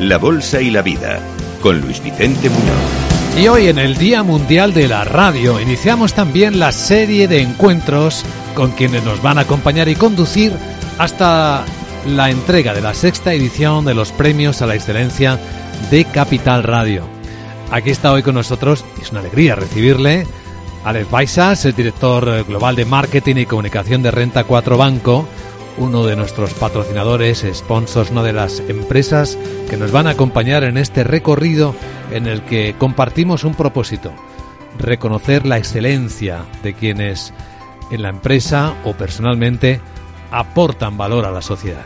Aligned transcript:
La 0.00 0.18
Bolsa 0.18 0.60
y 0.60 0.70
la 0.70 0.82
Vida, 0.82 1.20
con 1.62 1.80
Luis 1.80 2.02
Vicente 2.02 2.50
Muñoz. 2.50 3.38
Y 3.40 3.46
hoy 3.46 3.68
en 3.68 3.78
el 3.78 3.96
Día 3.96 4.24
Mundial 4.24 4.74
de 4.74 4.88
la 4.88 5.04
Radio 5.04 5.60
iniciamos 5.60 6.14
también 6.14 6.58
la 6.58 6.72
serie 6.72 7.28
de 7.28 7.42
encuentros 7.42 8.24
con 8.56 8.72
quienes 8.72 9.04
nos 9.04 9.22
van 9.22 9.38
a 9.38 9.42
acompañar 9.42 9.88
y 9.88 9.94
conducir 9.94 10.52
hasta 10.98 11.64
la 12.08 12.30
entrega 12.30 12.74
de 12.74 12.80
la 12.80 12.92
sexta 12.94 13.34
edición 13.34 13.84
de 13.84 13.94
los 13.94 14.10
premios 14.10 14.62
a 14.62 14.66
la 14.66 14.74
excelencia 14.74 15.38
de 15.92 16.04
Capital 16.06 16.64
Radio. 16.64 17.04
Aquí 17.70 17.90
está 17.90 18.10
hoy 18.10 18.24
con 18.24 18.34
nosotros, 18.34 18.84
es 19.00 19.12
una 19.12 19.20
alegría 19.20 19.54
recibirle, 19.54 20.26
Alex 20.84 21.08
Baisas, 21.08 21.64
el 21.66 21.74
director 21.74 22.44
global 22.46 22.74
de 22.74 22.84
marketing 22.84 23.36
y 23.36 23.46
comunicación 23.46 24.02
de 24.02 24.10
Renta 24.10 24.42
4 24.42 24.76
Banco, 24.76 25.28
uno 25.78 26.04
de 26.04 26.16
nuestros 26.16 26.54
patrocinadores, 26.54 27.44
sponsors, 27.52 28.10
no 28.10 28.22
de 28.22 28.32
las 28.32 28.60
empresas 28.60 29.38
que 29.68 29.76
nos 29.76 29.92
van 29.92 30.06
a 30.06 30.10
acompañar 30.10 30.64
en 30.64 30.78
este 30.78 31.04
recorrido 31.04 31.74
en 32.10 32.26
el 32.26 32.42
que 32.42 32.74
compartimos 32.78 33.44
un 33.44 33.54
propósito, 33.54 34.12
reconocer 34.78 35.46
la 35.46 35.58
excelencia 35.58 36.44
de 36.62 36.74
quienes 36.74 37.32
en 37.90 38.02
la 38.02 38.08
empresa 38.08 38.74
o 38.84 38.94
personalmente 38.94 39.80
aportan 40.30 40.96
valor 40.96 41.24
a 41.24 41.30
la 41.30 41.42
sociedad. 41.42 41.84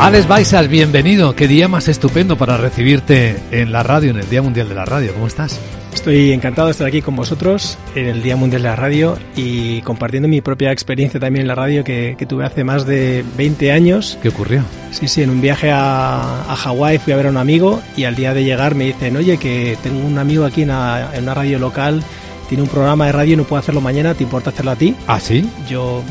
Alex 0.00 0.26
Baisas, 0.26 0.66
bienvenido. 0.68 1.36
Qué 1.36 1.46
día 1.46 1.68
más 1.68 1.86
estupendo 1.86 2.38
para 2.38 2.56
recibirte 2.56 3.36
en 3.50 3.70
la 3.70 3.82
radio, 3.82 4.08
en 4.08 4.16
el 4.16 4.30
Día 4.30 4.40
Mundial 4.40 4.66
de 4.70 4.74
la 4.74 4.86
Radio. 4.86 5.12
¿Cómo 5.12 5.26
estás? 5.26 5.60
Estoy 5.92 6.32
encantado 6.32 6.68
de 6.68 6.72
estar 6.72 6.86
aquí 6.86 7.02
con 7.02 7.16
vosotros 7.16 7.76
en 7.94 8.06
el 8.06 8.22
Día 8.22 8.34
Mundial 8.34 8.62
de 8.62 8.68
la 8.70 8.76
Radio 8.76 9.18
y 9.36 9.82
compartiendo 9.82 10.26
mi 10.26 10.40
propia 10.40 10.72
experiencia 10.72 11.20
también 11.20 11.42
en 11.42 11.48
la 11.48 11.54
radio 11.54 11.84
que, 11.84 12.16
tuve 12.26 12.46
hace 12.46 12.64
más 12.64 12.86
de 12.86 13.22
20 13.36 13.72
años. 13.72 14.18
¿Qué 14.22 14.30
ocurrió? 14.30 14.64
Sí, 14.90 15.06
sí, 15.06 15.22
en 15.22 15.28
un 15.28 15.42
viaje 15.42 15.70
a, 15.70 16.50
a 16.50 16.56
Hawái 16.56 16.96
fui 16.96 17.12
a 17.12 17.16
ver 17.16 17.26
a 17.26 17.30
un 17.30 17.36
amigo 17.36 17.82
y 17.94 18.04
al 18.04 18.16
día 18.16 18.32
de 18.32 18.42
llegar 18.42 18.74
me 18.74 18.86
dicen, 18.86 19.18
oye, 19.18 19.36
que 19.36 19.76
tengo 19.82 20.00
un 20.06 20.16
amigo 20.16 20.46
aquí 20.46 20.62
en 20.62 20.70
una, 20.70 21.34
radio 21.34 21.58
local, 21.58 22.02
tiene 22.48 22.62
un 22.62 22.70
programa 22.70 23.04
de 23.04 23.12
radio 23.12 23.34
y 23.34 23.36
no 23.36 23.44
puedo 23.44 23.60
hacerlo 23.60 23.82
mañana, 23.82 24.14
¿te 24.14 24.24
importa 24.24 24.48
hacerlo 24.48 24.70
a 24.70 24.76
ti? 24.76 24.96
¿Ah, 25.06 25.20
sí? 25.20 25.46
Yo 25.68 26.02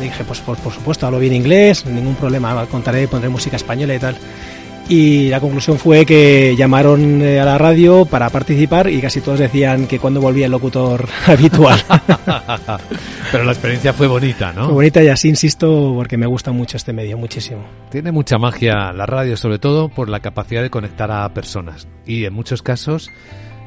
dije, 0.00 0.24
pues, 0.24 0.40
por 0.40 0.56
supuesto, 0.56 1.06
hablo 1.06 1.18
bien 1.18 1.34
inglés, 1.34 1.84
ningún 1.86 2.14
problema, 2.14 2.66
contaré, 2.66 3.08
pondré 3.08 3.28
música 3.28 3.56
española 3.56 3.94
y 3.94 3.98
tal. 3.98 4.16
Y 4.88 5.28
la 5.28 5.40
conclusión 5.40 5.78
fue 5.78 6.04
que 6.04 6.54
llamaron 6.56 7.22
eh, 7.22 7.40
a 7.40 7.44
la 7.44 7.56
radio 7.56 8.04
para 8.04 8.28
participar 8.30 8.90
y 8.90 9.00
casi 9.00 9.20
todos 9.20 9.38
decían 9.38 9.86
que 9.86 9.98
cuando 9.98 10.20
volvía 10.20 10.46
el 10.46 10.52
locutor 10.52 11.08
habitual. 11.26 11.80
Pero 13.32 13.44
la 13.44 13.52
experiencia 13.52 13.92
fue 13.92 14.06
bonita, 14.06 14.52
¿no? 14.52 14.66
Fue 14.66 14.74
bonita 14.74 15.02
y 15.02 15.08
así 15.08 15.28
insisto 15.28 15.92
porque 15.94 16.16
me 16.16 16.26
gusta 16.26 16.52
mucho 16.52 16.76
este 16.76 16.92
medio, 16.92 17.16
muchísimo. 17.16 17.64
Tiene 17.90 18.12
mucha 18.12 18.38
magia 18.38 18.92
la 18.92 19.06
radio, 19.06 19.36
sobre 19.36 19.58
todo 19.58 19.88
por 19.88 20.08
la 20.08 20.20
capacidad 20.20 20.62
de 20.62 20.70
conectar 20.70 21.10
a 21.10 21.32
personas 21.32 21.86
y 22.04 22.24
en 22.24 22.34
muchos 22.34 22.60
casos 22.62 23.10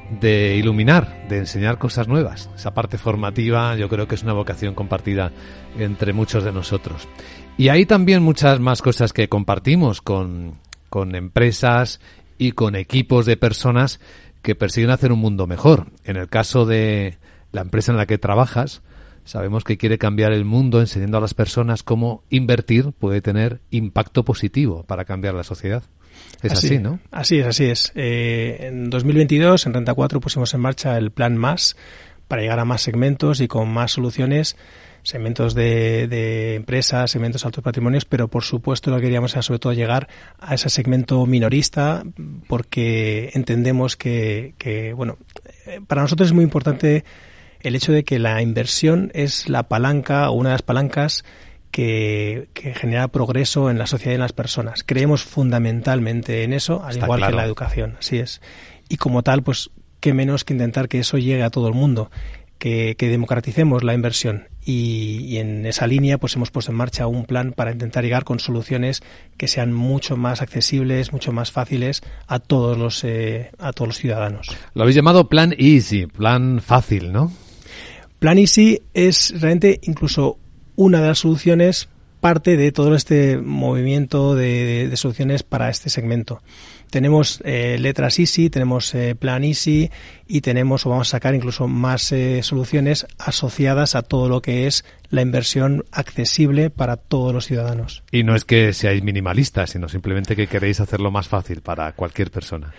de 0.09 0.55
iluminar, 0.55 1.27
de 1.29 1.39
enseñar 1.39 1.77
cosas 1.77 2.07
nuevas. 2.07 2.49
Esa 2.55 2.73
parte 2.73 2.97
formativa 2.97 3.75
yo 3.75 3.89
creo 3.89 4.07
que 4.07 4.16
es 4.16 4.23
una 4.23 4.33
vocación 4.33 4.75
compartida 4.75 5.31
entre 5.77 6.13
muchos 6.13 6.43
de 6.43 6.51
nosotros. 6.51 7.07
Y 7.57 7.69
hay 7.69 7.85
también 7.85 8.21
muchas 8.21 8.59
más 8.59 8.81
cosas 8.81 9.13
que 9.13 9.29
compartimos 9.29 10.01
con, 10.01 10.59
con 10.89 11.16
empresas 11.16 11.99
y 12.38 12.51
con 12.51 12.75
equipos 12.75 13.25
de 13.25 13.38
personas 13.38 13.99
que 14.41 14.55
persiguen 14.55 14.91
hacer 14.91 15.11
un 15.11 15.19
mundo 15.19 15.47
mejor. 15.47 15.88
En 16.03 16.17
el 16.17 16.27
caso 16.27 16.66
de 16.66 17.17
la 17.51 17.61
empresa 17.61 17.91
en 17.91 17.97
la 17.97 18.05
que 18.05 18.17
trabajas, 18.17 18.81
sabemos 19.25 19.63
que 19.63 19.77
quiere 19.77 19.97
cambiar 19.97 20.31
el 20.31 20.45
mundo 20.45 20.79
enseñando 20.79 21.17
a 21.17 21.21
las 21.21 21.33
personas 21.33 21.83
cómo 21.83 22.23
invertir 22.29 22.91
puede 22.93 23.21
tener 23.21 23.59
impacto 23.71 24.23
positivo 24.23 24.83
para 24.83 25.03
cambiar 25.03 25.33
la 25.33 25.43
sociedad. 25.43 25.83
Es 26.41 26.53
así, 26.53 26.79
¿no? 26.79 26.99
Así 27.11 27.39
es, 27.39 27.45
así 27.45 27.65
es. 27.65 27.91
Eh, 27.95 28.57
en 28.61 28.89
2022, 28.89 29.65
en 29.65 29.73
Renta 29.73 29.93
4, 29.93 30.19
pusimos 30.21 30.53
en 30.53 30.61
marcha 30.61 30.97
el 30.97 31.11
Plan 31.11 31.35
Más 31.35 31.75
para 32.27 32.41
llegar 32.41 32.59
a 32.59 32.65
más 32.65 32.81
segmentos 32.81 33.41
y 33.41 33.47
con 33.47 33.69
más 33.69 33.91
soluciones, 33.91 34.55
segmentos 35.03 35.53
de, 35.53 36.55
empresas, 36.55 37.11
segmentos 37.11 37.45
altos 37.45 37.63
patrimonios, 37.63 38.05
pero 38.05 38.27
por 38.27 38.43
supuesto 38.43 38.89
lo 38.89 38.97
que 38.97 39.03
queríamos 39.03 39.33
era 39.33 39.41
sobre 39.41 39.59
todo 39.59 39.73
llegar 39.73 40.07
a 40.39 40.55
ese 40.55 40.69
segmento 40.69 41.25
minorista 41.25 42.03
porque 42.47 43.31
entendemos 43.33 43.97
que, 43.97 44.55
que 44.57 44.93
bueno, 44.93 45.17
eh, 45.67 45.81
para 45.85 46.01
nosotros 46.01 46.29
es 46.29 46.33
muy 46.33 46.43
importante 46.43 47.03
el 47.65 47.75
hecho 47.75 47.91
de 47.91 48.03
que 48.03 48.19
la 48.19 48.41
inversión 48.43 49.11
es 49.15 49.49
la 49.49 49.63
palanca 49.63 50.29
o 50.29 50.33
una 50.33 50.49
de 50.49 50.53
las 50.53 50.61
palancas 50.61 51.25
que, 51.71 52.47
genera 52.75 53.07
progreso 53.07 53.69
en 53.69 53.79
la 53.79 53.87
sociedad 53.87 54.11
y 54.11 54.15
en 54.15 54.21
las 54.21 54.33
personas. 54.33 54.83
Creemos 54.85 55.23
fundamentalmente 55.23 56.43
en 56.43 56.53
eso, 56.53 56.83
al 56.83 56.97
igual 56.97 57.21
que 57.21 57.29
en 57.29 57.35
la 57.35 57.43
educación, 57.43 57.95
así 57.99 58.19
es. 58.19 58.39
Y 58.87 58.97
como 58.97 59.23
tal, 59.23 59.41
pues 59.41 59.71
qué 59.99 60.13
menos 60.13 60.45
que 60.45 60.53
intentar 60.53 60.87
que 60.87 60.99
eso 60.99 61.17
llegue 61.17 61.41
a 61.41 61.49
todo 61.49 61.67
el 61.67 61.73
mundo, 61.73 62.11
que, 62.59 62.95
democraticemos 62.97 63.83
la 63.83 63.95
inversión. 63.95 64.47
Y, 64.63 65.37
en 65.37 65.65
esa 65.65 65.87
línea, 65.87 66.17
pues 66.19 66.35
hemos 66.35 66.51
puesto 66.51 66.71
en 66.71 66.77
marcha 66.77 67.07
un 67.07 67.25
plan 67.25 67.51
para 67.51 67.71
intentar 67.71 68.03
llegar 68.03 68.25
con 68.25 68.39
soluciones 68.39 69.01
que 69.37 69.47
sean 69.47 69.73
mucho 69.73 70.17
más 70.17 70.41
accesibles, 70.41 71.13
mucho 71.13 71.31
más 71.31 71.51
fáciles 71.51 72.03
a 72.27 72.39
todos 72.39 72.77
los 72.77 73.03
eh, 73.03 73.51
a 73.57 73.73
todos 73.73 73.89
los 73.89 73.97
ciudadanos. 73.97 74.47
Lo 74.75 74.83
habéis 74.83 74.95
llamado 74.95 75.27
Plan 75.29 75.53
Easy, 75.57 76.05
plan 76.05 76.61
fácil, 76.61 77.11
¿no? 77.11 77.31
Plan 78.25 78.39
Easy 78.39 78.81
es 78.95 79.39
realmente 79.39 79.79
incluso 79.83 80.39
una 80.75 80.99
de 80.99 81.09
las 81.09 81.19
soluciones 81.19 81.89
parte 82.21 82.57
de 82.57 82.71
todo 82.71 82.95
este 82.95 83.37
movimiento 83.37 84.33
de, 84.33 84.91
soluciones 84.95 85.43
para 85.43 85.69
este 85.69 85.91
segmento. 85.91 86.41
Tenemos 86.89 87.39
eh, 87.45 87.77
letras 87.79 88.17
Easy, 88.17 88.49
tenemos 88.49 88.95
eh, 88.95 89.13
Plan 89.13 89.43
Easy 89.43 89.91
y 90.27 90.41
tenemos 90.41 90.87
o 90.87 90.89
vamos 90.89 91.09
a 91.09 91.11
sacar 91.11 91.35
incluso 91.35 91.67
más 91.67 92.11
eh, 92.13 92.41
soluciones 92.41 93.05
asociadas 93.19 93.93
a 93.93 94.01
todo 94.01 94.27
lo 94.27 94.41
que 94.41 94.65
es 94.65 94.85
la 95.11 95.21
inversión 95.21 95.85
accesible 95.91 96.71
para 96.71 96.97
todos 96.97 97.31
los 97.31 97.45
ciudadanos. 97.45 98.01
Y 98.09 98.23
no 98.23 98.35
es 98.35 98.43
que 98.43 98.73
seáis 98.73 99.03
minimalistas, 99.03 99.69
sino 99.69 99.87
simplemente 99.87 100.35
que 100.35 100.47
queréis 100.47 100.79
hacerlo 100.79 101.11
más 101.11 101.27
fácil 101.27 101.61
para 101.61 101.91
cualquier 101.91 102.31
persona. 102.31 102.73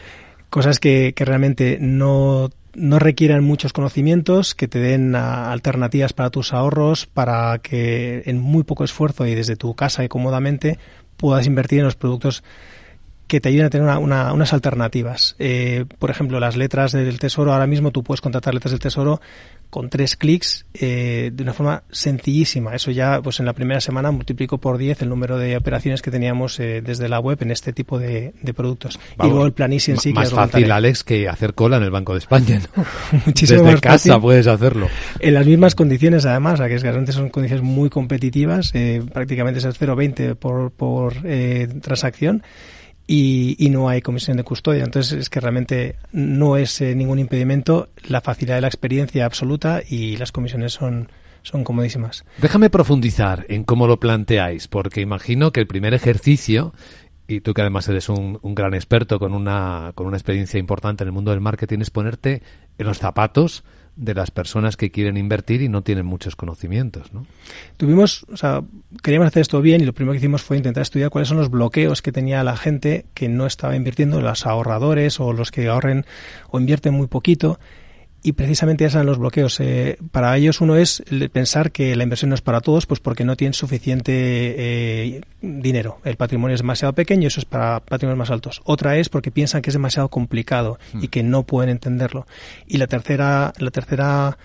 Cosas 0.51 0.79
que, 0.79 1.13
que 1.15 1.25
realmente 1.25 1.79
no 1.81 2.51
no 2.77 2.99
requieran 2.99 3.43
muchos 3.43 3.73
conocimientos, 3.73 4.55
que 4.55 4.69
te 4.69 4.79
den 4.79 5.15
ah, 5.17 5.51
alternativas 5.51 6.13
para 6.13 6.31
tus 6.31 6.53
ahorros, 6.53 7.07
para 7.07 7.59
que 7.59 8.23
en 8.27 8.39
muy 8.39 8.65
poco 8.65 8.85
esfuerzo 8.85 9.27
y 9.27 9.35
desde 9.35 9.57
tu 9.57 9.75
casa 9.75 10.05
y 10.05 10.09
cómodamente 10.09 10.79
puedas 11.17 11.47
invertir 11.47 11.81
en 11.81 11.87
los 11.87 11.97
productos 11.97 12.45
que 13.27 13.41
te 13.41 13.49
ayuden 13.49 13.67
a 13.67 13.71
tener 13.71 13.89
unas 13.99 14.53
alternativas. 14.53 15.35
Eh, 15.39 15.85
por 15.99 16.11
ejemplo, 16.11 16.39
las 16.39 16.57
letras 16.57 16.93
del 16.93 17.19
tesoro, 17.19 17.53
ahora 17.53 17.67
mismo 17.67 17.91
tú 17.91 18.03
puedes 18.03 18.21
contratar 18.21 18.55
letras 18.55 18.71
del 18.71 18.81
tesoro 18.81 19.21
con 19.69 19.91
tres 19.91 20.15
clics 20.15 20.65
eh, 20.75 21.31
de 21.35 21.43
una 21.43 21.53
forma 21.53 21.83
sencillísima. 21.91 22.75
Eso 22.75 22.93
ya, 22.93 23.21
pues 23.21 23.41
en 23.41 23.47
la 23.47 23.53
primera 23.53 23.81
semana 23.81 24.13
multiplico 24.13 24.59
por 24.59 24.79
10 24.79 25.03
el 25.03 25.09
número 25.09 25.39
de 25.39 25.57
operaciones 25.57 26.03
que 26.03 26.13
teníamos 26.13 26.61
eh, 26.61 26.83
desde 26.83 27.09
la 27.09 27.19
web 27.19 27.39
en 27.43 27.51
este 27.51 27.73
tipo 27.73 27.99
de, 27.99 28.33
productos. 28.55 28.99
y 29.21 29.27
luego 29.27 29.45
el 29.45 29.53
planísimo 29.53 29.97
en 29.97 30.01
sí. 30.01 30.13
Más 30.13 30.31
fácil, 30.31 30.71
Alex, 30.71 31.03
que 31.03 31.29
hacer 31.29 31.55
cola 31.55 31.79
en 31.79 31.83
el 31.83 31.91
Banco 31.91 32.13
de 32.13 32.21
España. 32.21 32.61
Muchísimo 33.27 33.65
desde 33.65 33.81
casa 33.81 34.21
puedes 34.21 34.47
hacerlo. 34.47 34.89
En 35.19 35.35
las 35.35 35.45
mismas 35.45 35.75
condiciones, 35.75 36.25
además, 36.27 36.61
que 36.61 36.75
es 36.75 36.83
que 36.83 36.89
realmente 36.89 37.13
son 37.13 37.29
condiciones 37.31 37.65
muy 37.65 37.91
competitivas, 37.91 38.71
eh, 38.75 39.03
prácticamente 39.13 39.59
es 39.59 39.65
el 39.65 39.75
0,20 39.75 40.37
por, 40.37 40.71
por 40.71 41.15
transacción 41.83 42.45
y, 43.07 43.69
no 43.71 43.89
hay 43.89 44.03
comisión 44.03 44.37
de 44.37 44.45
custodia. 44.45 44.85
Entonces 44.85 45.13
es 45.13 45.31
que 45.31 45.41
realmente 45.41 45.97
no 46.13 46.57
es 46.57 46.81
eh, 46.81 46.95
ningún 46.95 47.19
impedimento 47.19 47.89
la 48.09 48.21
facilidad 48.21 48.57
de 48.57 48.63
la 48.63 48.69
experiencia 48.69 49.25
absoluta 49.25 49.83
y 49.89 50.17
las 50.17 50.33
comisiones 50.33 50.73
son, 50.73 51.09
son 51.43 51.65
comodísimas. 51.65 52.25
Déjame 52.39 52.71
profundizar 52.71 53.47
en 53.49 53.65
cómo 53.65 53.87
lo 53.87 54.01
planteáis, 54.01 54.69
porque 54.69 55.01
imagino 55.01 55.53
que 55.53 55.61
el 55.61 55.67
primer 55.67 55.95
ejercicio, 55.95 56.75
y 57.29 57.41
tú 57.41 57.55
que 57.55 57.61
además 57.61 57.89
eres 57.89 58.09
un, 58.09 58.39
un 58.43 58.55
gran 58.55 58.75
experto 58.75 59.19
con 59.19 59.35
una, 59.35 59.93
con 59.95 60.07
una 60.07 60.17
experiencia 60.17 60.59
importante 60.59 61.05
en 61.05 61.09
el 61.09 61.13
mundo 61.13 61.31
del 61.31 61.41
marketing, 61.41 61.81
es 61.81 61.91
ponerte 61.91 62.43
en 62.79 62.87
los 62.87 62.99
zapatos 62.99 63.65
de 63.97 64.15
las 64.15 64.31
personas 64.31 64.77
que 64.77 64.91
quieren 64.91 65.17
invertir 65.17 65.63
y 65.63 65.69
no 65.69 65.83
tienen 65.83 66.05
muchos 66.05 66.37
conocimientos, 66.37 67.13
¿no? 67.15 67.27
Tuvimos, 67.79 68.27
o 68.31 68.37
sea, 68.37 68.63
queríamos 69.03 69.29
hacer 69.29 69.41
esto 69.41 69.63
bien 69.63 69.81
y 69.81 69.87
lo 69.87 69.95
primero 69.95 70.13
que 70.13 70.19
hicimos 70.19 70.43
fue 70.43 70.59
intentar 70.59 70.83
estudiar 70.83 71.09
cuáles 71.11 71.29
son 71.29 71.39
los 71.39 71.51
bloqueos 71.51 72.03
que 72.03 72.13
tenía 72.13 72.45
la 72.45 72.57
gente 72.57 73.07
que 73.15 73.29
no 73.29 73.47
estaba 73.47 73.75
invirtiendo, 73.75 74.21
los 74.21 74.47
ahorradores 74.47 75.19
o 75.19 75.33
los 75.33 75.51
que 75.51 75.69
ahorren 75.69 76.05
o 76.51 76.61
invierten 76.61 76.93
muy 76.93 77.07
poquito 77.07 77.59
y 78.27 78.33
precisamente 78.33 78.85
esos 78.85 78.99
son 78.99 79.07
los 79.07 79.19
bloqueos. 79.19 79.61
Eh, 79.61 79.99
para 80.11 80.37
ellos 80.37 80.61
uno 80.61 80.75
es 80.75 81.05
pensar 81.33 81.71
que 81.71 81.95
la 81.95 82.03
inversión 82.03 82.31
no 82.31 82.35
es 82.35 82.41
para 82.41 82.61
todos, 82.61 82.85
pues 82.85 82.99
porque 82.99 83.23
no 83.23 83.37
tienen 83.37 83.55
suficiente 83.55 84.13
eh, 84.13 85.21
dinero. 85.41 86.01
El 86.03 86.17
patrimonio 86.17 86.57
es 86.57 86.61
demasiado 86.61 86.93
pequeño, 86.93 87.29
eso 87.29 87.39
es 87.39 87.47
para 87.47 87.79
patrimonios 87.79 88.19
más 88.19 88.31
altos. 88.33 88.63
Otra 88.65 88.97
es 88.97 89.09
porque 89.09 89.31
piensan 89.31 89.63
que 89.63 89.71
es 89.71 89.75
demasiado 89.75 90.09
complicado 90.09 90.81
y 90.95 91.07
hmm. 91.07 91.11
que 91.11 91.23
no 91.23 91.45
pueden 91.45 91.71
entenderlo. 91.71 92.27
Y 92.67 92.79
la 92.79 92.89
tercera, 92.89 93.53
la 93.59 93.71
tercera 93.71 94.37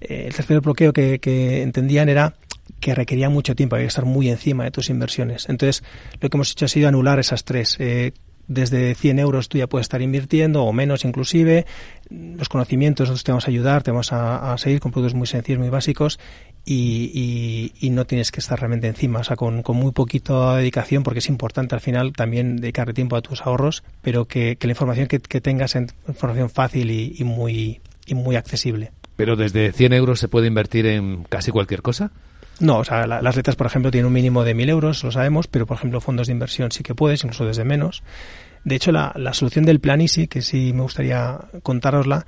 el 0.00 0.32
tercer 0.32 0.60
bloqueo 0.60 0.92
que, 0.92 1.18
que 1.18 1.62
entendían 1.62 2.08
era 2.08 2.36
que 2.78 2.94
requería 2.94 3.28
mucho 3.28 3.56
tiempo, 3.56 3.74
había 3.74 3.86
que 3.86 3.88
estar 3.88 4.04
muy 4.04 4.28
encima 4.28 4.62
de 4.62 4.70
tus 4.70 4.88
inversiones. 4.88 5.48
Entonces, 5.48 5.82
lo 6.20 6.28
que 6.28 6.36
hemos 6.36 6.52
hecho 6.52 6.66
ha 6.66 6.68
sido 6.68 6.88
anular 6.88 7.18
esas 7.18 7.44
tres. 7.44 7.76
Eh, 7.80 8.12
desde 8.48 8.94
100 8.94 9.18
euros 9.18 9.48
tú 9.48 9.58
ya 9.58 9.66
puedes 9.66 9.84
estar 9.84 10.02
invirtiendo 10.02 10.64
o 10.64 10.72
menos 10.72 11.04
inclusive. 11.04 11.66
Los 12.10 12.48
conocimientos 12.48 13.08
nosotros 13.08 13.24
te 13.24 13.32
vamos 13.32 13.46
a 13.46 13.50
ayudar, 13.50 13.82
te 13.82 13.90
vamos 13.90 14.12
a, 14.12 14.56
seguir 14.58 14.80
con 14.80 14.92
productos 14.92 15.14
muy 15.14 15.26
sencillos, 15.26 15.58
muy 15.58 15.70
básicos 15.70 16.18
y, 16.64 17.72
no 17.90 18.04
tienes 18.04 18.30
que 18.30 18.40
estar 18.40 18.58
realmente 18.58 18.88
encima, 18.88 19.20
o 19.20 19.24
sea, 19.24 19.36
con, 19.36 19.62
muy 19.68 19.92
poquito 19.92 20.54
dedicación 20.54 21.02
porque 21.02 21.20
es 21.20 21.28
importante 21.28 21.74
al 21.74 21.80
final 21.80 22.12
también 22.12 22.56
dedicarle 22.56 22.92
tiempo 22.92 23.16
a 23.16 23.22
tus 23.22 23.42
ahorros, 23.42 23.82
pero 24.02 24.26
que, 24.26 24.58
la 24.60 24.70
información 24.70 25.08
que, 25.08 25.18
tengas 25.40 25.76
es 25.76 25.94
información 26.06 26.50
fácil 26.50 26.90
y, 26.90 27.24
muy, 27.24 27.80
y 28.06 28.14
muy 28.14 28.36
accesible. 28.36 28.92
¿Pero 29.16 29.34
desde 29.36 29.72
100 29.72 29.92
euros 29.94 30.20
se 30.20 30.28
puede 30.28 30.46
invertir 30.46 30.86
en 30.86 31.24
casi 31.24 31.50
cualquier 31.50 31.82
cosa? 31.82 32.10
No, 32.58 32.78
o 32.78 32.84
sea, 32.84 33.06
las 33.06 33.36
letras, 33.36 33.56
por 33.56 33.66
ejemplo, 33.66 33.90
tienen 33.90 34.06
un 34.06 34.12
mínimo 34.12 34.42
de 34.42 34.54
1.000 34.56 34.70
euros, 34.70 35.04
lo 35.04 35.12
sabemos, 35.12 35.46
pero, 35.46 35.66
por 35.66 35.76
ejemplo, 35.76 36.00
fondos 36.00 36.26
de 36.26 36.32
inversión 36.32 36.72
sí 36.72 36.82
que 36.82 36.94
puedes, 36.94 37.22
incluso 37.22 37.44
desde 37.44 37.64
menos. 37.64 38.02
De 38.64 38.74
hecho, 38.74 38.92
la, 38.92 39.12
solución 39.32 39.64
del 39.64 39.78
plan 39.78 40.00
Easy, 40.00 40.26
que 40.26 40.40
sí 40.42 40.72
me 40.72 40.82
gustaría 40.82 41.38
contárosla, 41.62 42.26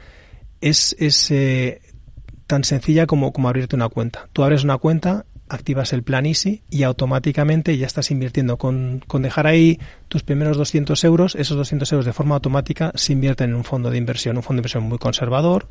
es, 0.61 0.95
es 0.99 1.31
eh, 1.31 1.81
tan 2.47 2.65
sencilla 2.65 3.07
como, 3.07 3.33
como 3.33 3.49
abrirte 3.49 3.75
una 3.75 3.89
cuenta. 3.89 4.29
Tú 4.33 4.45
abres 4.45 4.65
una 4.65 4.77
cuenta, 4.77 5.25
activas 5.49 5.95
el 5.95 6.03
plan 6.03 6.27
Easy 6.27 6.63
y 6.69 6.83
automáticamente 6.83 7.77
ya 7.79 7.87
estás 7.87 8.11
invirtiendo. 8.11 8.59
Con, 8.59 9.03
con 9.07 9.23
dejar 9.23 9.47
ahí 9.47 9.81
tus 10.09 10.23
primeros 10.23 10.59
200 10.59 11.03
euros, 11.05 11.35
esos 11.37 11.57
200 11.57 11.91
euros 11.93 12.07
de 12.07 12.13
forma 12.13 12.35
automática 12.35 12.93
se 12.95 13.15
invierten 13.15 13.51
en 13.51 13.57
un 13.57 13.65
fondo 13.65 13.91
de 13.91 13.97
inversión, 13.97 14.37
un 14.37 14.43
fondo 14.43 14.59
de 14.59 14.61
inversión 14.61 14.85
muy 14.85 14.99
conservador, 14.99 15.69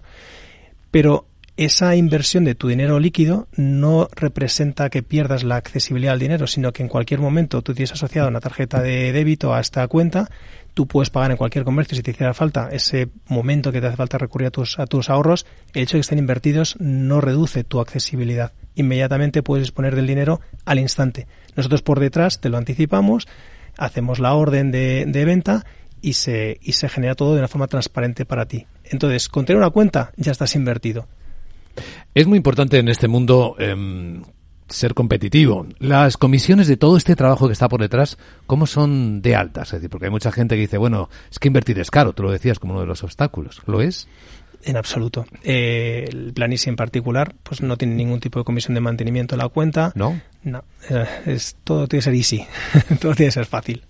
pero 0.90 1.28
esa 1.58 1.96
inversión 1.96 2.46
de 2.46 2.54
tu 2.54 2.68
dinero 2.68 3.00
líquido 3.00 3.48
no 3.56 4.08
representa 4.16 4.92
que 4.92 5.02
pierdas 5.02 5.44
la 5.44 5.56
accesibilidad 5.56 6.14
al 6.14 6.20
dinero, 6.20 6.46
sino 6.46 6.72
que 6.72 6.84
en 6.84 6.88
cualquier 6.88 7.20
momento 7.20 7.64
tú 7.64 7.74
tienes 7.74 7.92
asociado 7.92 8.28
una 8.28 8.40
tarjeta 8.40 8.80
de 8.80 9.12
débito 9.12 9.56
a 9.56 9.60
esta 9.60 9.88
cuenta, 9.88 10.30
tú 10.76 10.88
puedes 10.88 11.10
pagar 11.10 11.32
en 11.32 11.38
cualquier 11.38 11.66
comercio 11.66 11.96
si 11.96 12.04
te 12.04 12.12
hiciera 12.12 12.36
falta 12.36 12.70
ese 12.72 13.10
momento 13.28 13.72
que 13.72 13.82
te 13.82 13.88
hace 13.88 13.98
falta 13.98 14.20
recurrir 14.20 14.50
a 14.50 14.52
tus, 14.52 14.78
a 14.78 14.86
tus 14.86 15.10
ahorros, 15.10 15.48
el 15.74 15.82
hecho 15.82 15.98
de 15.98 16.00
que 16.00 16.02
estén 16.02 16.20
invertidos 16.20 16.76
no 16.80 17.22
reduce 17.22 17.64
tu 17.64 17.80
accesibilidad. 17.80 18.54
Inmediatamente 18.76 19.42
puedes 19.42 19.64
disponer 19.64 19.96
del 19.96 20.06
dinero 20.06 20.40
al 20.64 20.78
instante. 20.78 21.26
Nosotros 21.56 21.82
por 21.82 22.00
detrás 22.00 22.40
te 22.40 22.50
lo 22.50 22.58
anticipamos, 22.58 23.28
hacemos 23.78 24.20
la 24.20 24.36
orden 24.36 24.70
de, 24.70 25.06
de 25.08 25.26
venta 25.26 25.66
y 26.04 26.14
se, 26.14 26.60
y 26.62 26.74
se 26.74 26.88
genera 26.88 27.16
todo 27.16 27.34
de 27.34 27.40
una 27.40 27.48
forma 27.48 27.66
transparente 27.66 28.26
para 28.26 28.46
ti. 28.46 28.68
Entonces, 28.84 29.28
con 29.28 29.46
tener 29.46 29.58
una 29.58 29.72
cuenta 29.72 30.12
ya 30.18 30.32
estás 30.32 30.56
invertido. 30.56 31.08
Es 32.18 32.26
muy 32.26 32.38
importante 32.38 32.80
en 32.80 32.88
este 32.88 33.08
mundo 33.08 33.56
em, 33.60 34.24
ser 34.68 34.96
competitivo. 34.96 35.68
Las 35.78 36.18
comisiones 36.18 36.68
de 36.68 36.76
todo 36.76 36.98
este 36.98 37.16
trabajo 37.16 37.46
que 37.46 37.54
está 37.54 37.70
por 37.70 37.80
detrás, 37.80 38.18
¿cómo 38.48 38.66
son 38.66 39.22
de 39.22 39.36
altas? 39.36 39.68
Es 39.68 39.74
decir, 39.74 39.92
porque 39.92 40.06
hay 40.06 40.12
mucha 40.12 40.32
gente 40.32 40.56
que 40.56 40.62
dice, 40.62 40.80
bueno, 40.80 41.12
es 41.30 41.38
que 41.38 41.48
invertir 41.48 41.78
es 41.78 41.92
caro, 41.92 42.14
tú 42.14 42.24
lo 42.24 42.32
decías 42.32 42.58
como 42.58 42.74
uno 42.74 42.82
de 42.82 42.88
los 42.88 43.04
obstáculos. 43.04 43.62
¿Lo 43.68 43.82
es? 43.82 44.08
En 44.64 44.78
absoluto. 44.78 45.28
Eh, 45.44 46.06
el 46.10 46.34
Planisi 46.34 46.72
en 46.72 46.76
particular, 46.76 47.36
pues 47.44 47.62
no 47.62 47.78
tiene 47.78 47.94
ningún 47.94 48.20
tipo 48.20 48.40
de 48.40 48.46
comisión 48.46 48.74
de 48.74 48.82
mantenimiento 48.82 49.36
en 49.36 49.40
la 49.40 49.50
cuenta. 49.50 49.92
¿No? 49.94 50.20
No. 50.42 50.64
Eh, 50.90 51.06
es, 51.28 51.56
todo 51.64 51.88
tiene 51.88 52.00
que 52.00 52.06
ser 52.06 52.16
easy. 52.16 52.48
todo 53.00 53.14
tiene 53.14 53.28
que 53.28 53.34
ser 53.34 53.46
fácil. 53.46 53.84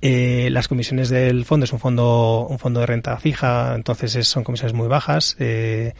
Eh, 0.00 0.50
las 0.52 0.68
comisiones 0.68 1.08
del 1.08 1.44
fondo 1.44 1.64
es 1.64 1.72
un 1.72 1.80
fondo, 1.80 2.46
un 2.48 2.60
fondo 2.60 2.78
de 2.78 2.86
renta 2.86 3.16
fija, 3.16 3.74
entonces 3.74 4.28
son 4.28 4.44
comisiones 4.44 4.72
muy 4.72 4.86
bajas. 4.86 5.34
Eh, 5.40 5.94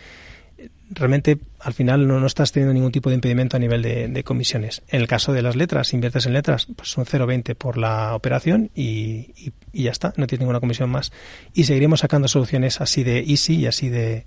realmente 0.90 1.38
al 1.60 1.72
final 1.72 2.06
no, 2.06 2.20
no, 2.20 2.26
estás 2.26 2.52
teniendo 2.52 2.74
ningún 2.74 2.92
tipo 2.92 3.08
de 3.08 3.14
impedimento 3.14 3.56
a 3.56 3.60
nivel 3.60 3.82
de, 3.82 4.24
comisiones. 4.24 4.82
En 4.88 5.00
el 5.00 5.06
caso 5.06 5.32
de 5.32 5.42
las 5.42 5.56
letras, 5.56 5.88
si 5.88 5.96
inviertes 5.96 6.26
en 6.26 6.32
letras, 6.32 6.66
pues 6.76 6.90
son 6.90 7.04
0,20 7.04 7.54
por 7.54 7.78
la 7.78 8.14
operación 8.14 8.70
y, 8.74 9.52
ya 9.72 9.90
está, 9.90 10.12
no 10.16 10.26
tienes 10.26 10.40
ninguna 10.40 10.60
comisión 10.60 10.90
más. 10.90 11.12
Y 11.54 11.64
seguiremos 11.64 12.00
sacando 12.00 12.28
soluciones 12.28 12.80
así 12.80 13.04
de 13.04 13.20
easy 13.20 13.56
y 13.56 13.66
así 13.66 13.88
de, 13.88 14.26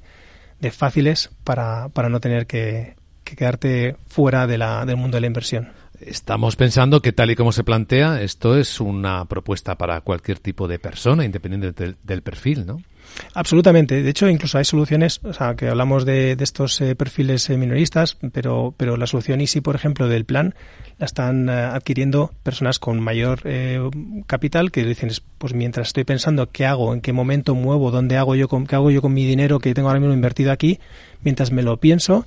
fáciles 0.71 1.29
para, 1.43 1.89
para 1.89 2.07
no 2.07 2.21
tener 2.21 2.47
que, 2.47 2.95
quedarte 3.23 3.97
fuera 4.07 4.47
de 4.47 4.57
la, 4.57 4.85
del 4.85 4.97
mundo 4.97 5.17
de 5.17 5.21
la 5.21 5.27
inversión. 5.27 5.71
Estamos 5.99 6.55
pensando 6.55 7.01
que 7.01 7.13
tal 7.13 7.31
y 7.31 7.35
como 7.35 7.51
se 7.51 7.63
plantea, 7.63 8.21
esto 8.21 8.57
es 8.57 8.79
una 8.79 9.25
propuesta 9.25 9.77
para 9.77 10.01
cualquier 10.01 10.39
tipo 10.39 10.67
de 10.67 10.79
persona, 10.79 11.23
independiente 11.23 11.95
del 12.03 12.21
perfil, 12.21 12.65
¿no? 12.65 12.81
Absolutamente. 13.33 14.03
De 14.03 14.09
hecho, 14.09 14.29
incluso 14.29 14.57
hay 14.57 14.65
soluciones, 14.65 15.19
o 15.23 15.33
sea, 15.33 15.55
que 15.55 15.67
hablamos 15.67 16.05
de, 16.05 16.37
estos 16.39 16.79
eh, 16.81 16.95
perfiles 16.95 17.49
eh, 17.49 17.57
minoristas, 17.57 18.17
pero, 18.31 18.73
pero 18.77 18.97
la 18.97 19.07
solución 19.07 19.41
Easy, 19.41 19.61
por 19.61 19.75
ejemplo, 19.75 20.07
del 20.07 20.25
plan, 20.25 20.55
la 20.99 21.05
están 21.05 21.49
eh, 21.49 21.51
adquiriendo 21.51 22.31
personas 22.43 22.79
con 22.79 22.99
mayor 22.99 23.41
capital 24.27 24.71
que 24.71 24.83
dicen, 24.83 25.09
pues 25.37 25.53
mientras 25.53 25.87
estoy 25.87 26.03
pensando 26.03 26.49
qué 26.51 26.65
hago, 26.65 26.93
en 26.93 27.01
qué 27.01 27.13
momento 27.13 27.55
muevo, 27.55 27.91
dónde 27.91 28.17
hago 28.17 28.35
yo, 28.35 28.47
con, 28.47 28.67
qué 28.67 28.75
hago 28.75 28.91
yo 28.91 29.01
con 29.01 29.13
mi 29.13 29.25
dinero 29.25 29.59
que 29.59 29.73
tengo 29.73 29.89
ahora 29.89 29.99
mismo 29.99 30.13
invertido 30.13 30.51
aquí, 30.51 30.79
mientras 31.23 31.51
me 31.51 31.63
lo 31.63 31.77
pienso, 31.77 32.25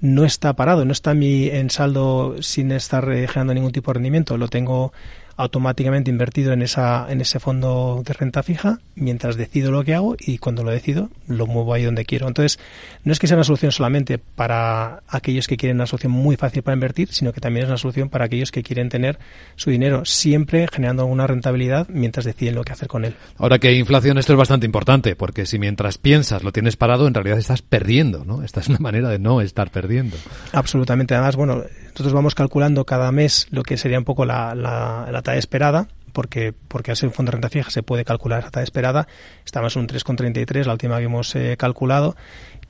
no 0.00 0.24
está 0.24 0.54
parado, 0.54 0.84
no 0.84 0.92
está 0.92 1.14
mi, 1.14 1.48
en 1.48 1.70
saldo 1.70 2.36
sin 2.40 2.72
estar 2.72 3.04
generando 3.06 3.54
ningún 3.54 3.72
tipo 3.72 3.90
de 3.90 3.94
rendimiento, 3.94 4.36
lo 4.36 4.48
tengo 4.48 4.92
automáticamente 5.36 6.10
invertido 6.10 6.52
en, 6.52 6.62
esa, 6.62 7.06
en 7.10 7.20
ese 7.20 7.40
fondo 7.40 8.02
de 8.04 8.12
renta 8.12 8.42
fija 8.42 8.78
mientras 8.94 9.36
decido 9.36 9.70
lo 9.70 9.84
que 9.84 9.94
hago 9.94 10.16
y 10.18 10.38
cuando 10.38 10.62
lo 10.62 10.70
decido 10.70 11.10
lo 11.26 11.46
muevo 11.46 11.74
ahí 11.74 11.84
donde 11.84 12.04
quiero. 12.04 12.28
Entonces, 12.28 12.58
no 13.04 13.12
es 13.12 13.18
que 13.18 13.26
sea 13.26 13.36
una 13.36 13.44
solución 13.44 13.72
solamente 13.72 14.18
para 14.18 15.02
aquellos 15.08 15.46
que 15.46 15.56
quieren 15.56 15.76
una 15.76 15.86
solución 15.86 16.12
muy 16.12 16.36
fácil 16.36 16.62
para 16.62 16.74
invertir, 16.74 17.08
sino 17.12 17.32
que 17.32 17.40
también 17.40 17.64
es 17.64 17.68
una 17.68 17.78
solución 17.78 18.08
para 18.08 18.26
aquellos 18.26 18.50
que 18.50 18.62
quieren 18.62 18.88
tener 18.88 19.18
su 19.56 19.70
dinero 19.70 20.04
siempre 20.04 20.66
generando 20.70 21.02
alguna 21.02 21.26
rentabilidad 21.26 21.88
mientras 21.88 22.24
deciden 22.24 22.54
lo 22.54 22.64
que 22.64 22.72
hacer 22.72 22.88
con 22.88 23.04
él. 23.04 23.14
Ahora 23.38 23.58
que 23.58 23.68
hay 23.68 23.78
inflación, 23.78 24.18
esto 24.18 24.32
es 24.32 24.38
bastante 24.38 24.66
importante, 24.66 25.16
porque 25.16 25.46
si 25.46 25.58
mientras 25.58 25.98
piensas 25.98 26.42
lo 26.42 26.52
tienes 26.52 26.76
parado, 26.76 27.06
en 27.06 27.14
realidad 27.14 27.38
estás 27.38 27.62
perdiendo, 27.62 28.24
¿no? 28.24 28.42
Esta 28.42 28.60
es 28.60 28.68
una 28.68 28.78
manera 28.78 29.08
de 29.08 29.18
no 29.18 29.40
estar 29.40 29.70
perdiendo. 29.70 30.16
Absolutamente. 30.52 31.14
Además, 31.14 31.36
bueno, 31.36 31.62
nosotros 31.92 32.14
vamos 32.14 32.34
calculando 32.34 32.84
cada 32.84 33.12
mes 33.12 33.46
lo 33.50 33.62
que 33.62 33.76
sería 33.76 33.98
un 33.98 34.04
poco 34.04 34.24
la, 34.24 34.54
la, 34.54 35.08
la 35.10 35.22
talla 35.22 35.38
esperada, 35.38 35.88
porque, 36.12 36.54
porque 36.68 36.90
al 36.90 36.96
ser 36.96 37.08
un 37.08 37.14
fondo 37.14 37.30
de 37.30 37.36
renta 37.36 37.50
fija 37.50 37.70
se 37.70 37.82
puede 37.82 38.04
calcular 38.04 38.40
esa 38.40 38.50
talla 38.50 38.64
esperada. 38.64 39.06
Estamos 39.44 39.76
en 39.76 39.82
un 39.82 39.88
3,33, 39.88 40.64
la 40.64 40.72
última 40.72 40.98
que 40.98 41.04
hemos 41.04 41.34
eh, 41.36 41.56
calculado, 41.58 42.16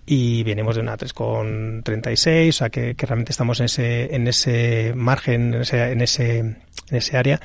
y 0.07 0.43
venimos 0.43 0.75
de 0.75 0.83
una 0.83 0.97
3,36, 0.97 2.49
o 2.49 2.53
sea 2.53 2.71
que, 2.71 2.97
que, 2.97 3.07
realmente 3.07 3.31
estamos 3.31 3.61
en 3.61 3.67
ese, 3.67 4.15
en 4.15 4.27
ese 4.27 4.93
margen, 4.97 5.55
en 5.55 5.61
ese, 5.63 5.93
en 5.93 6.01
ese, 6.01 6.39
en 6.39 6.57
ese 6.91 7.17
área 7.17 7.41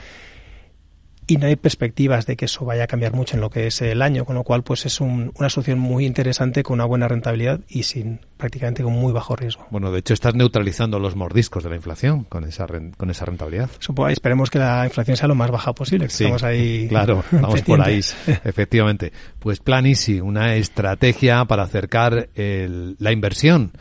y 1.28 1.38
no 1.38 1.48
hay 1.48 1.58
perspectivas 1.58 2.26
de 2.26 2.38
que 2.38 2.46
eso 2.46 2.64
vaya 2.64 2.86
a 2.86 2.88
cambiar 2.88 3.14
mucho 3.14 3.36
en 3.36 3.42
lo 3.42 3.50
que 3.50 3.68
es 3.68 3.82
el 3.82 4.02
año, 4.02 4.24
con 4.24 4.36
lo 4.36 4.44
cual 4.44 4.64
pues 4.64 4.86
es 4.86 5.02
una 5.02 5.50
solución 5.50 5.78
muy 5.78 6.06
interesante 6.06 6.64
con 6.64 6.76
una 6.76 6.86
buena 6.86 7.08
rentabilidad 7.10 7.60
y 7.68 7.84
sin 7.84 8.22
prácticamente 8.38 8.82
con 8.82 8.94
muy 8.94 9.12
bajo 9.12 9.36
riesgo. 9.36 9.68
Bueno, 9.70 9.92
de 9.92 10.00
hecho 10.00 10.14
estás 10.14 10.36
neutralizando 10.36 11.00
los 11.00 11.16
mordiscos 11.16 11.64
de 11.64 11.70
la 11.70 11.76
inflación 11.76 12.24
con 12.24 12.46
esa 12.46 12.66
con 12.96 13.10
esa 13.10 13.26
rentabilidad. 13.26 13.70
Supongo, 13.80 14.10
esperemos 14.10 14.50
que 14.50 14.60
la 14.60 14.86
inflación 14.86 15.18
sea 15.18 15.28
lo 15.28 15.36
más 15.36 15.52
baja 15.52 15.74
posible, 15.74 16.10
sí, 16.10 16.24
estamos 16.24 16.44
ahí. 16.44 16.88
Claro, 16.98 17.24
vamos 17.32 17.62
por 17.62 17.82
ahí, 17.82 18.00
efectivamente. 18.44 19.12
Pues 19.40 19.60
Plan 19.60 19.86
Easy, 19.86 20.22
una 20.22 20.56
estrategia 20.56 21.44
para 21.46 21.64
acercar 21.64 22.30
la 22.36 23.12
inversión 23.12 23.74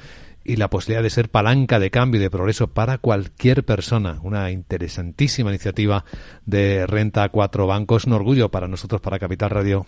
y 0.46 0.56
la 0.56 0.70
posibilidad 0.70 1.02
de 1.02 1.10
ser 1.10 1.28
palanca 1.28 1.78
de 1.78 1.90
cambio 1.90 2.20
y 2.20 2.22
de 2.22 2.30
progreso 2.30 2.68
para 2.68 2.98
cualquier 2.98 3.64
persona. 3.64 4.20
Una 4.22 4.50
interesantísima 4.50 5.50
iniciativa 5.50 6.04
de 6.44 6.86
Renta 6.86 7.24
a 7.24 7.28
Cuatro 7.28 7.66
Bancos. 7.66 8.04
Un 8.04 8.12
orgullo 8.12 8.50
para 8.50 8.68
nosotros, 8.68 9.00
para 9.00 9.18
Capital 9.18 9.50
Radio, 9.50 9.86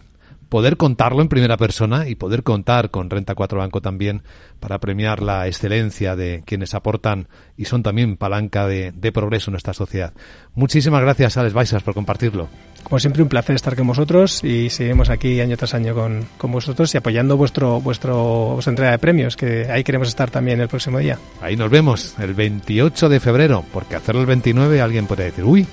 poder 0.48 0.76
contarlo 0.76 1.22
en 1.22 1.28
primera 1.28 1.56
persona 1.56 2.08
y 2.08 2.14
poder 2.14 2.42
contar 2.42 2.90
con 2.90 3.10
Renta 3.10 3.34
4 3.34 3.58
Banco 3.58 3.80
también 3.80 4.22
para 4.60 4.78
premiar 4.78 5.22
la 5.22 5.46
excelencia 5.46 6.16
de 6.16 6.42
quienes 6.44 6.74
aportan 6.74 7.28
y 7.56 7.66
son 7.66 7.82
también 7.82 8.16
palanca 8.16 8.66
de, 8.66 8.92
progreso 9.12 9.50
en 9.50 9.52
nuestra 9.52 9.74
sociedad. 9.74 10.12
Muchísimas 10.54 11.00
gracias, 11.00 11.36
Alex 11.36 11.54
Baisas, 11.54 11.82
por 11.82 11.94
compartirlo. 11.94 12.48
Como 12.82 12.98
siempre, 12.98 13.22
un 13.22 13.28
placer 13.28 13.56
estar 13.56 13.74
con 13.76 13.86
vosotros 13.86 14.42
y 14.44 14.70
seguimos 14.70 15.10
aquí 15.10 15.40
año 15.40 15.56
tras 15.56 15.74
año 15.74 15.94
con, 15.94 16.26
con 16.38 16.52
vosotros 16.52 16.94
y 16.94 16.98
apoyando 16.98 17.36
vuestro, 17.36 17.80
vuestro, 17.80 18.54
vuestra 18.54 18.70
entrega 18.70 18.90
de 18.92 18.98
premios, 18.98 19.36
que 19.36 19.66
ahí 19.70 19.82
queremos 19.82 20.08
estar 20.08 20.30
también 20.30 20.60
el 20.60 20.68
próximo 20.68 20.98
día. 20.98 21.18
Ahí 21.40 21.56
nos 21.56 21.70
vemos 21.70 22.14
el 22.18 22.34
28 22.34 23.08
de 23.08 23.20
febrero, 23.20 23.64
porque 23.72 23.96
hacerlo 23.96 24.20
el 24.20 24.26
29 24.26 24.80
alguien 24.80 25.06
puede 25.06 25.24
decir, 25.24 25.44
uy, 25.44 25.66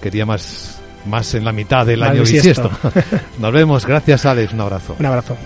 qué 0.00 0.10
día 0.10 0.26
más 0.26 0.81
más 1.06 1.34
en 1.34 1.44
la 1.44 1.52
mitad 1.52 1.86
del 1.86 2.02
año 2.02 2.22
bisiesto. 2.22 2.70
Nos 3.38 3.52
vemos. 3.52 3.86
Gracias, 3.86 4.26
Alex. 4.26 4.52
Un 4.52 4.60
abrazo. 4.60 4.96
Un 4.98 5.06
abrazo. 5.06 5.36